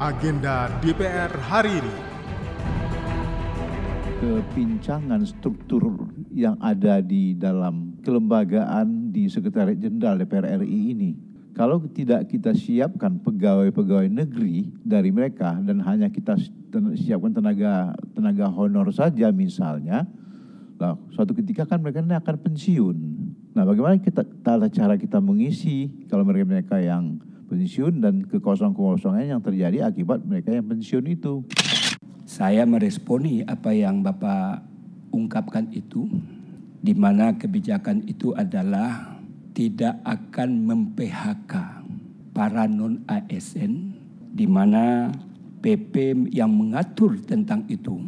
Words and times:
agenda 0.00 0.72
DPR 0.80 1.28
hari 1.44 1.76
ini. 1.76 1.96
Kepincangan 4.16 5.28
struktur 5.28 6.08
yang 6.32 6.56
ada 6.56 7.04
di 7.04 7.36
dalam 7.36 8.00
kelembagaan 8.00 9.12
di 9.12 9.28
Sekretariat 9.28 9.76
Jenderal 9.76 10.16
DPR 10.16 10.56
RI 10.64 10.96
ini. 10.96 11.10
Kalau 11.52 11.84
tidak 11.92 12.32
kita 12.32 12.56
siapkan 12.56 13.20
pegawai-pegawai 13.20 14.08
negeri 14.08 14.72
dari 14.80 15.12
mereka 15.12 15.60
dan 15.60 15.84
hanya 15.84 16.08
kita 16.08 16.32
siapkan 16.96 17.36
tenaga 17.36 17.92
tenaga 18.16 18.48
honor 18.48 18.88
saja 18.96 19.28
misalnya, 19.28 20.08
Nah, 20.80 20.96
suatu 21.12 21.36
ketika 21.36 21.68
kan 21.68 21.84
mereka 21.84 22.00
ini 22.00 22.16
akan 22.16 22.36
pensiun. 22.40 22.96
Nah, 23.52 23.68
bagaimana 23.68 24.00
kita 24.00 24.24
tata 24.40 24.64
cara 24.72 24.96
kita 24.96 25.20
mengisi 25.20 25.92
kalau 26.08 26.24
mereka-mereka 26.24 26.80
yang 26.80 27.20
pensiun 27.50 27.98
dan 27.98 28.22
kekosongan-kekosongan 28.30 29.34
yang 29.34 29.42
terjadi 29.42 29.90
akibat 29.90 30.22
mereka 30.22 30.54
yang 30.54 30.70
pensiun 30.70 31.04
itu. 31.10 31.42
Saya 32.22 32.62
meresponi 32.62 33.42
apa 33.42 33.74
yang 33.74 34.06
Bapak 34.06 34.62
ungkapkan 35.10 35.66
itu, 35.74 36.06
di 36.78 36.94
mana 36.94 37.34
kebijakan 37.34 38.06
itu 38.06 38.30
adalah 38.38 39.18
tidak 39.50 39.98
akan 40.06 40.62
mem-PHK 40.62 41.52
para 42.30 42.70
non-ASN, 42.70 43.72
di 44.30 44.46
mana 44.46 45.10
PP 45.58 46.30
yang 46.30 46.54
mengatur 46.54 47.18
tentang 47.26 47.66
itu 47.66 47.98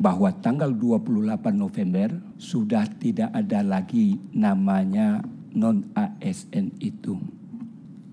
bahwa 0.00 0.32
tanggal 0.40 0.72
28 0.72 1.52
November 1.52 2.08
sudah 2.40 2.88
tidak 2.96 3.28
ada 3.36 3.60
lagi 3.60 4.16
namanya 4.32 5.20
non-ASN 5.52 6.80
itu. 6.80 7.35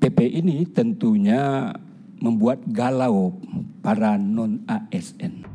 PP 0.03 0.43
ini 0.43 0.67
tentunya 0.67 1.71
membuat 2.19 2.59
galau 2.75 3.39
para 3.79 4.19
non-ASN. 4.19 5.47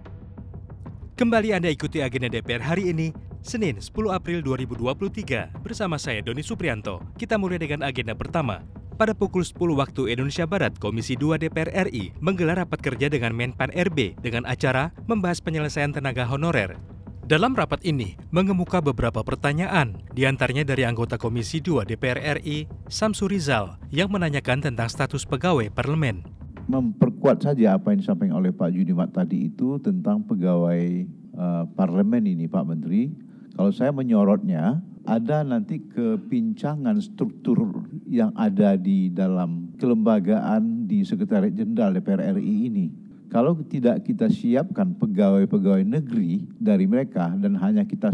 Kembali 1.20 1.52
Anda 1.52 1.68
ikuti 1.68 2.00
agenda 2.00 2.32
DPR 2.32 2.64
hari 2.64 2.88
ini, 2.88 3.12
Senin 3.44 3.76
10 3.76 3.92
April 4.08 4.40
2023 4.40 5.52
bersama 5.60 6.00
saya 6.00 6.24
Doni 6.24 6.40
Suprianto. 6.40 7.04
Kita 7.20 7.36
mulai 7.36 7.60
dengan 7.60 7.84
agenda 7.84 8.16
pertama, 8.16 8.64
pada 8.96 9.12
pukul 9.12 9.44
10 9.44 9.52
waktu 9.76 10.16
Indonesia 10.16 10.48
Barat, 10.48 10.80
Komisi 10.80 11.12
2 11.12 11.36
DPR 11.44 11.68
RI 11.92 12.16
menggelar 12.16 12.64
rapat 12.64 12.80
kerja 12.80 13.12
dengan 13.12 13.36
Menpan 13.36 13.68
RB 13.76 14.16
dengan 14.24 14.48
acara 14.48 14.96
membahas 15.04 15.44
penyelesaian 15.44 15.92
tenaga 15.92 16.24
honorer. 16.24 16.80
Dalam 17.28 17.52
rapat 17.52 17.84
ini, 17.84 18.16
mengemuka 18.32 18.80
beberapa 18.80 19.20
pertanyaan, 19.20 20.00
di 20.16 20.24
antaranya 20.24 20.64
dari 20.64 20.88
anggota 20.88 21.20
Komisi 21.20 21.60
2 21.60 21.84
DPR 21.84 22.40
RI, 22.40 22.64
Samsu 22.88 23.28
Rizal, 23.28 23.76
yang 23.92 24.08
menanyakan 24.08 24.64
tentang 24.64 24.88
status 24.88 25.28
pegawai 25.28 25.68
parlemen. 25.68 26.24
Memperkuat 26.72 27.44
saja 27.44 27.76
apa 27.76 27.92
yang 27.92 28.00
disampaikan 28.00 28.40
oleh 28.40 28.48
Pak 28.48 28.72
Judimat 28.72 29.12
tadi 29.12 29.52
itu 29.52 29.76
tentang 29.76 30.24
pegawai 30.24 31.04
uh, 31.36 31.68
parlemen 31.76 32.24
ini, 32.24 32.48
Pak 32.48 32.64
Menteri. 32.64 33.12
Kalau 33.52 33.76
saya 33.76 33.92
menyorotnya, 33.92 34.80
ada 35.04 35.44
nanti 35.44 35.84
kepincangan 35.84 36.96
struktur 36.96 37.84
yang 38.08 38.32
ada 38.40 38.80
di 38.80 39.12
dalam 39.12 39.76
kelembagaan 39.76 40.88
di 40.88 41.04
Sekretariat 41.04 41.52
Jenderal 41.52 41.92
DPR 41.92 42.40
RI 42.40 42.72
ini. 42.72 43.07
Kalau 43.28 43.60
tidak 43.68 44.08
kita 44.08 44.32
siapkan 44.32 44.96
pegawai-pegawai 44.96 45.84
negeri 45.84 46.48
dari 46.56 46.88
mereka 46.88 47.28
dan 47.36 47.60
hanya 47.60 47.84
kita 47.84 48.08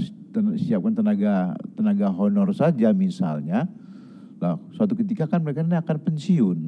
siapkan 0.59 0.91
tenaga 0.91 1.55
tenaga 1.79 2.11
honor 2.11 2.51
saja 2.51 2.91
misalnya, 2.91 3.70
nah, 4.42 4.59
suatu 4.75 4.98
ketika 4.98 5.31
kan 5.31 5.47
mereka 5.47 5.62
ini 5.62 5.79
akan 5.79 5.98
pensiun. 6.03 6.59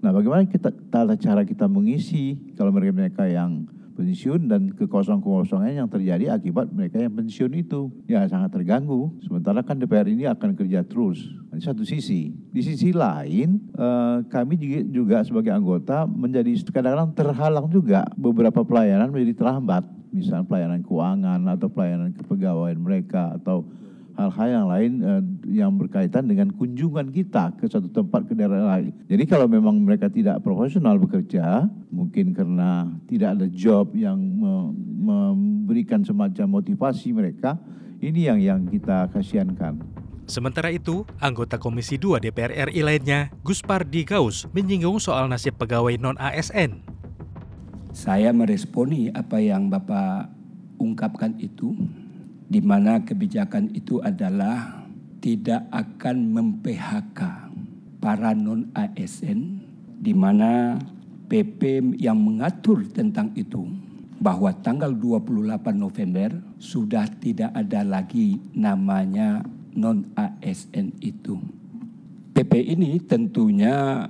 Nah, 0.00 0.16
bagaimana 0.16 0.48
kita 0.48 0.72
tata 0.88 1.12
cara 1.20 1.44
kita 1.44 1.68
mengisi 1.68 2.40
kalau 2.56 2.72
mereka-mereka 2.72 3.28
yang 3.28 3.68
pensiun 4.00 4.48
dan 4.48 4.72
kekosongan-kekosongan 4.72 5.84
yang 5.84 5.88
terjadi 5.92 6.32
akibat 6.32 6.72
mereka 6.72 7.04
yang 7.04 7.12
pensiun 7.12 7.52
itu 7.52 7.92
ya 8.08 8.24
sangat 8.24 8.56
terganggu. 8.56 9.12
Sementara 9.20 9.60
kan 9.60 9.76
DPR 9.76 10.08
ini 10.08 10.24
akan 10.24 10.56
kerja 10.56 10.80
terus. 10.88 11.20
Di 11.52 11.60
satu 11.60 11.84
sisi, 11.84 12.32
di 12.32 12.64
sisi 12.64 12.96
lain 12.96 13.60
eh, 13.76 14.16
kami 14.24 14.56
juga, 14.88 15.20
sebagai 15.20 15.52
anggota 15.52 16.08
menjadi 16.08 16.56
kadang-kadang 16.72 17.12
terhalang 17.12 17.68
juga 17.68 18.08
beberapa 18.16 18.64
pelayanan 18.64 19.12
menjadi 19.12 19.36
terlambat. 19.36 19.84
Misalnya 20.10 20.48
pelayanan 20.48 20.80
keuangan 20.80 21.40
atau 21.52 21.68
pelayanan 21.68 22.10
kepegawaian 22.16 22.80
mereka 22.80 23.36
atau 23.36 23.68
hal-hal 24.20 24.48
yang 24.52 24.66
lain 24.68 24.92
uh, 25.00 25.22
yang 25.48 25.72
berkaitan 25.80 26.28
dengan 26.28 26.52
kunjungan 26.52 27.08
kita 27.08 27.56
ke 27.56 27.64
satu 27.64 27.88
tempat 27.88 28.28
ke 28.28 28.36
daerah 28.36 28.76
lain. 28.76 28.92
Jadi 29.08 29.24
kalau 29.24 29.48
memang 29.48 29.80
mereka 29.80 30.12
tidak 30.12 30.44
profesional 30.44 31.00
bekerja, 31.00 31.64
mungkin 31.88 32.36
karena 32.36 32.92
tidak 33.08 33.40
ada 33.40 33.46
job 33.48 33.96
yang 33.96 34.20
me 34.20 34.52
memberikan 35.00 36.04
semacam 36.04 36.60
motivasi 36.60 37.16
mereka, 37.16 37.56
ini 38.04 38.28
yang 38.28 38.36
yang 38.36 38.60
kita 38.68 39.08
kasihankan. 39.08 39.80
Sementara 40.28 40.70
itu, 40.70 41.02
anggota 41.18 41.58
Komisi 41.58 41.98
2 41.98 42.22
DPR 42.22 42.70
RI 42.70 42.86
lainnya, 42.86 43.34
Gus 43.42 43.64
Pardi 43.64 44.06
Gaus, 44.06 44.46
menyinggung 44.54 45.02
soal 45.02 45.26
nasib 45.26 45.58
pegawai 45.58 45.98
non-ASN. 45.98 46.84
Saya 47.90 48.30
meresponi 48.30 49.10
apa 49.10 49.42
yang 49.42 49.66
Bapak 49.66 50.30
ungkapkan 50.78 51.34
itu 51.42 51.74
di 52.50 52.58
mana 52.58 52.98
kebijakan 53.06 53.70
itu 53.78 54.02
adalah 54.02 54.82
tidak 55.22 55.70
akan 55.70 56.16
mem-PHK 56.34 57.20
para 58.02 58.34
non-ASN 58.34 59.40
di 60.02 60.10
mana 60.10 60.74
PP 61.30 61.94
yang 62.02 62.18
mengatur 62.18 62.82
tentang 62.90 63.30
itu 63.38 63.62
bahwa 64.18 64.50
tanggal 64.66 64.90
28 64.90 65.70
November 65.78 66.34
sudah 66.58 67.06
tidak 67.22 67.54
ada 67.54 67.86
lagi 67.86 68.42
namanya 68.52 69.46
non-ASN 69.78 70.98
itu. 70.98 71.38
PP 72.34 72.52
ini 72.74 72.98
tentunya 72.98 74.04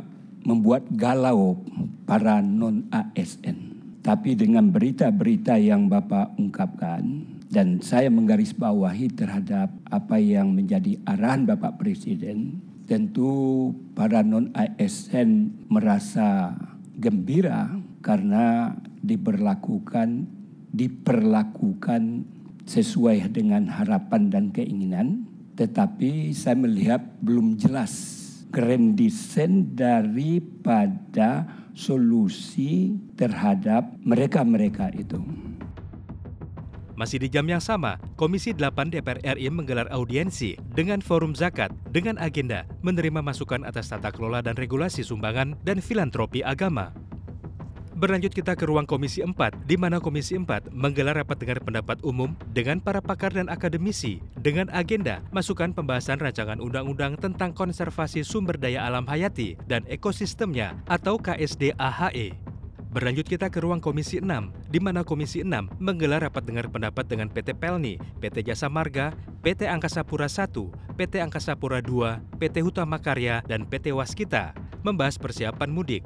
membuat 0.49 0.89
galau 0.97 1.61
para 2.09 2.41
non-ASN. 2.41 3.69
Tapi 4.01 4.33
dengan 4.33 4.73
berita-berita 4.73 5.61
yang 5.61 5.93
Bapak 5.93 6.41
ungkapkan, 6.41 7.05
dan 7.51 7.83
saya 7.83 8.07
menggarisbawahi 8.15 9.11
terhadap 9.11 9.75
apa 9.91 10.17
yang 10.23 10.55
menjadi 10.55 11.03
arahan 11.03 11.51
Bapak 11.51 11.83
Presiden. 11.83 12.63
Tentu 12.87 13.71
para 13.95 14.23
non-ASN 14.23 15.63
merasa 15.67 16.55
gembira 16.95 17.71
karena 18.03 18.75
diberlakukan 19.03 20.27
diperlakukan 20.71 22.23
sesuai 22.67 23.35
dengan 23.35 23.67
harapan 23.67 24.31
dan 24.31 24.45
keinginan. 24.55 25.27
Tetapi 25.59 26.31
saya 26.31 26.55
melihat 26.55 27.03
belum 27.19 27.59
jelas 27.59 27.93
grand 28.55 28.95
design 28.95 29.75
daripada 29.75 31.47
solusi 31.75 32.95
terhadap 33.19 33.95
mereka-mereka 34.03 34.95
itu. 34.95 35.50
Masih 37.01 37.17
di 37.17 37.33
jam 37.33 37.49
yang 37.49 37.65
sama, 37.65 37.97
Komisi 38.13 38.53
8 38.53 38.93
DPR 38.93 39.25
RI 39.25 39.49
menggelar 39.49 39.89
audiensi 39.89 40.53
dengan 40.77 41.01
Forum 41.01 41.33
Zakat 41.33 41.73
dengan 41.89 42.21
agenda 42.21 42.69
menerima 42.85 43.25
masukan 43.25 43.65
atas 43.65 43.89
tata 43.89 44.13
kelola 44.13 44.45
dan 44.45 44.53
regulasi 44.53 45.01
sumbangan 45.01 45.57
dan 45.65 45.81
filantropi 45.81 46.45
agama. 46.45 46.93
Berlanjut 47.97 48.37
kita 48.37 48.53
ke 48.53 48.69
ruang 48.69 48.85
Komisi 48.85 49.25
4, 49.25 49.33
di 49.65 49.81
mana 49.81 49.97
Komisi 49.97 50.37
4 50.37 50.69
menggelar 50.77 51.17
rapat 51.17 51.41
dengar 51.41 51.65
pendapat 51.65 52.05
umum 52.05 52.37
dengan 52.53 52.85
para 52.85 53.01
pakar 53.01 53.33
dan 53.33 53.49
akademisi 53.49 54.21
dengan 54.37 54.69
agenda 54.69 55.25
masukan 55.33 55.73
pembahasan 55.73 56.21
rancangan 56.21 56.61
undang-undang 56.61 57.17
tentang 57.17 57.57
konservasi 57.57 58.21
sumber 58.29 58.61
daya 58.61 58.85
alam 58.85 59.09
hayati 59.09 59.57
dan 59.65 59.89
ekosistemnya 59.89 60.77
atau 60.85 61.17
KSDAHE. 61.17 62.50
Berlanjut 62.91 63.23
kita 63.23 63.55
ke 63.55 63.63
ruang 63.63 63.79
Komisi 63.79 64.19
6, 64.19 64.51
di 64.67 64.83
mana 64.83 65.07
Komisi 65.07 65.47
6 65.47 65.79
menggelar 65.79 66.27
rapat 66.27 66.43
dengar 66.43 66.67
pendapat 66.67 67.07
dengan 67.07 67.31
PT 67.31 67.55
Pelni, 67.55 68.03
PT 68.19 68.51
Jasa 68.51 68.67
Marga, 68.67 69.15
PT 69.47 69.71
Angkasa 69.71 70.03
Pura 70.03 70.27
I, 70.27 70.67
PT 70.99 71.23
Angkasa 71.23 71.55
Pura 71.55 71.79
II, 71.79 72.19
PT 72.43 72.67
Hutama 72.67 72.99
Karya, 72.99 73.47
dan 73.47 73.63
PT 73.63 73.95
Waskita, 73.95 74.59
membahas 74.83 75.23
persiapan 75.23 75.71
mudik. 75.71 76.03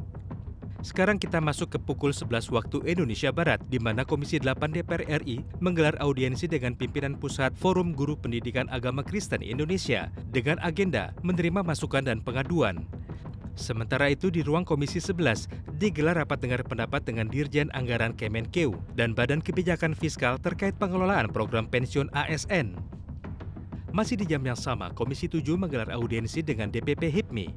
Sekarang 0.84 1.16
kita 1.16 1.40
masuk 1.40 1.72
ke 1.72 1.78
pukul 1.80 2.12
11 2.12 2.52
waktu 2.52 2.84
Indonesia 2.84 3.32
Barat, 3.32 3.64
di 3.72 3.80
mana 3.80 4.04
Komisi 4.04 4.36
8 4.36 4.52
DPR 4.76 5.24
RI 5.24 5.40
menggelar 5.64 5.96
audiensi 6.04 6.44
dengan 6.44 6.76
pimpinan 6.76 7.16
Pusat 7.16 7.56
Forum 7.56 7.96
Guru 7.96 8.20
Pendidikan 8.20 8.68
Agama 8.68 9.00
Kristen 9.00 9.40
Indonesia 9.40 10.12
dengan 10.28 10.60
agenda 10.60 11.16
menerima 11.24 11.64
masukan 11.64 12.04
dan 12.04 12.20
pengaduan. 12.20 12.84
Sementara 13.54 14.10
itu 14.10 14.34
di 14.34 14.42
ruang 14.42 14.66
Komisi 14.66 14.98
11 14.98 15.46
digelar 15.78 16.18
rapat 16.18 16.42
dengar 16.42 16.66
pendapat 16.66 17.06
dengan 17.06 17.30
Dirjen 17.30 17.70
Anggaran 17.70 18.14
Kemenkeu 18.18 18.74
dan 18.98 19.14
Badan 19.14 19.38
Kebijakan 19.38 19.94
Fiskal 19.94 20.42
terkait 20.42 20.74
pengelolaan 20.74 21.30
program 21.30 21.70
pensiun 21.70 22.10
ASN. 22.10 22.74
Masih 23.94 24.18
di 24.18 24.26
jam 24.26 24.42
yang 24.42 24.58
sama, 24.58 24.90
Komisi 24.90 25.30
7 25.30 25.54
menggelar 25.54 25.86
audiensi 25.94 26.42
dengan 26.42 26.66
DPP 26.66 27.14
HIPMI. 27.14 27.48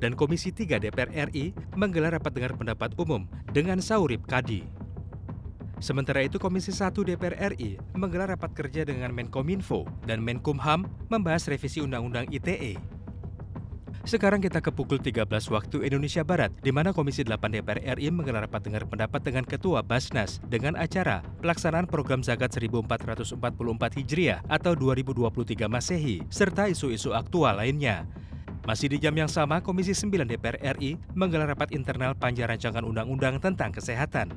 dan 0.00 0.16
Komisi 0.16 0.48
3 0.48 0.80
DPR 0.80 1.28
RI 1.28 1.52
menggelar 1.76 2.16
rapat 2.16 2.32
dengar 2.32 2.56
pendapat 2.56 2.96
umum 2.96 3.28
dengan 3.52 3.78
Saurip 3.84 4.24
Kadi. 4.24 4.64
Sementara 5.80 6.24
itu 6.24 6.36
Komisi 6.36 6.72
1 6.72 6.92
DPR 7.04 7.52
RI 7.52 7.76
menggelar 7.96 8.32
rapat 8.32 8.52
kerja 8.52 8.84
dengan 8.84 9.12
Menkominfo 9.12 9.84
dan 10.04 10.20
Menkumham 10.24 10.88
membahas 11.12 11.48
revisi 11.48 11.84
Undang-Undang 11.84 12.32
ITE. 12.32 12.99
Sekarang 14.00 14.40
kita 14.40 14.64
ke 14.64 14.72
pukul 14.72 14.96
13 14.96 15.28
waktu 15.28 15.84
Indonesia 15.84 16.24
Barat, 16.24 16.48
di 16.64 16.72
mana 16.72 16.96
Komisi 16.96 17.20
8 17.20 17.36
DPR 17.52 18.00
RI 18.00 18.08
menggelar 18.08 18.48
rapat 18.48 18.64
dengar 18.64 18.88
pendapat 18.88 19.20
dengan 19.20 19.44
Ketua 19.44 19.84
Basnas 19.84 20.40
dengan 20.48 20.72
acara 20.80 21.20
pelaksanaan 21.44 21.84
program 21.84 22.24
zakat 22.24 22.48
1444 22.48 23.36
Hijriah 24.00 24.40
atau 24.48 24.72
2023 24.72 25.68
Masehi, 25.68 26.24
serta 26.32 26.72
isu-isu 26.72 27.12
aktual 27.12 27.60
lainnya. 27.60 28.08
Masih 28.64 28.88
di 28.88 28.96
jam 28.96 29.12
yang 29.12 29.28
sama, 29.28 29.60
Komisi 29.60 29.92
9 29.92 30.24
DPR 30.24 30.80
RI 30.80 30.96
menggelar 31.12 31.52
rapat 31.52 31.76
internal 31.76 32.16
panja 32.16 32.48
rancangan 32.48 32.84
undang-undang 32.84 33.36
tentang 33.36 33.68
kesehatan. 33.68 34.32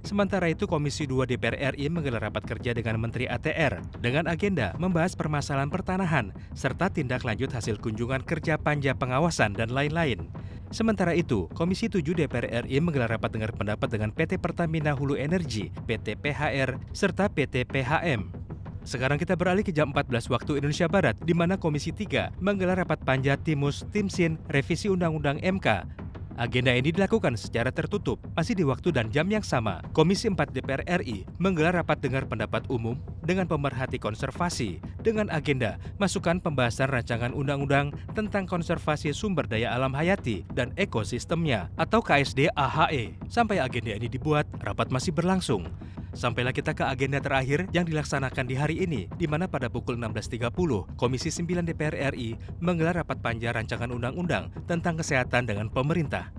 Sementara 0.00 0.48
itu, 0.48 0.64
Komisi 0.64 1.04
2 1.04 1.28
DPR 1.28 1.76
RI 1.76 1.92
menggelar 1.92 2.24
rapat 2.24 2.48
kerja 2.48 2.72
dengan 2.72 2.96
Menteri 2.96 3.28
ATR 3.28 3.84
dengan 4.00 4.32
agenda 4.32 4.72
membahas 4.80 5.12
permasalahan 5.12 5.68
pertanahan 5.68 6.32
serta 6.56 6.88
tindak 6.88 7.20
lanjut 7.20 7.52
hasil 7.52 7.76
kunjungan 7.76 8.24
kerja 8.24 8.56
panja 8.56 8.96
pengawasan 8.96 9.52
dan 9.52 9.68
lain-lain. 9.68 10.32
Sementara 10.72 11.12
itu, 11.12 11.52
Komisi 11.52 11.92
7 11.92 12.16
DPR 12.16 12.64
RI 12.64 12.80
menggelar 12.80 13.12
rapat 13.12 13.34
dengar 13.36 13.52
pendapat 13.52 13.92
dengan 13.92 14.08
PT 14.08 14.40
Pertamina 14.40 14.96
Hulu 14.96 15.20
Energi, 15.20 15.68
PT 15.84 16.16
PHR, 16.16 16.80
serta 16.96 17.28
PT 17.28 17.68
PHM. 17.68 18.32
Sekarang 18.80 19.20
kita 19.20 19.36
beralih 19.36 19.60
ke 19.60 19.76
jam 19.76 19.92
14 19.92 20.32
waktu 20.32 20.64
Indonesia 20.64 20.88
Barat, 20.88 21.12
di 21.20 21.36
mana 21.36 21.60
Komisi 21.60 21.92
3 21.92 22.40
menggelar 22.40 22.80
rapat 22.80 23.04
panja 23.04 23.36
Timus 23.36 23.84
Timsin 23.92 24.40
Revisi 24.48 24.88
Undang-Undang 24.88 25.44
MK 25.44 26.00
Agenda 26.38 26.70
ini 26.70 26.94
dilakukan 26.94 27.34
secara 27.34 27.74
tertutup, 27.74 28.22
masih 28.38 28.54
di 28.54 28.62
waktu 28.62 28.94
dan 28.94 29.10
jam 29.10 29.26
yang 29.26 29.42
sama. 29.42 29.82
Komisi 29.90 30.30
4 30.30 30.54
DPR 30.54 30.82
RI 31.02 31.26
menggelar 31.42 31.82
rapat 31.82 31.98
dengar 31.98 32.28
pendapat 32.30 32.66
umum 32.70 32.94
dengan 33.24 33.50
pemerhati 33.50 33.98
konservasi 33.98 34.82
dengan 35.00 35.28
agenda 35.32 35.80
masukan 35.96 36.38
pembahasan 36.38 36.92
rancangan 36.92 37.32
undang-undang 37.32 37.90
tentang 38.12 38.44
konservasi 38.44 39.10
sumber 39.16 39.48
daya 39.48 39.72
alam 39.74 39.92
hayati 39.96 40.46
dan 40.54 40.70
ekosistemnya 40.76 41.72
atau 41.74 42.04
KSD 42.04 42.52
AHE. 42.54 43.16
Sampai 43.26 43.58
agenda 43.58 43.96
ini 43.96 44.06
dibuat, 44.06 44.46
rapat 44.60 44.92
masih 44.92 45.14
berlangsung. 45.14 45.66
Sampailah 46.10 46.50
kita 46.50 46.74
ke 46.74 46.82
agenda 46.82 47.22
terakhir 47.22 47.70
yang 47.70 47.86
dilaksanakan 47.86 48.44
di 48.50 48.58
hari 48.58 48.82
ini, 48.82 49.06
di 49.14 49.30
mana 49.30 49.46
pada 49.46 49.70
pukul 49.70 49.94
16.30, 49.94 50.50
Komisi 50.98 51.30
9 51.30 51.62
DPR 51.62 52.14
RI 52.14 52.34
menggelar 52.58 52.98
rapat 52.98 53.22
panja 53.22 53.54
rancangan 53.54 53.94
undang-undang 53.94 54.50
tentang 54.66 54.98
kesehatan 54.98 55.46
dengan 55.46 55.70
pemerintah. 55.70 56.34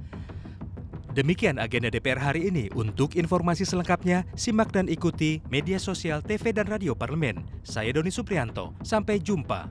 Demikian 1.12 1.59
agenda 1.59 1.91
DPR 1.91 2.19
hari 2.19 2.47
ini. 2.47 2.71
Untuk 2.71 3.19
informasi 3.19 3.68
selengkapnya, 3.68 4.23
simak 4.35 4.71
dan 4.71 4.88
ikuti 4.88 5.44
media 5.51 5.75
sosial 5.75 6.24
TV 6.24 6.56
dan 6.56 6.71
radio 6.71 6.95
parlemen. 6.95 7.44
Saya 7.67 7.91
Doni 7.91 8.15
Suprianto. 8.15 8.71
Sampai 8.79 9.19
jumpa. 9.19 9.67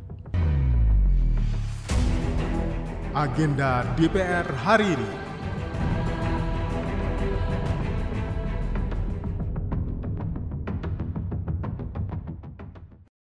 Agenda 3.16 3.88
DPR 3.96 4.44
hari 4.52 4.96
ini. 4.96 5.29